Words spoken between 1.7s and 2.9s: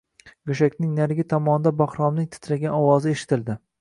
Bahromning titragan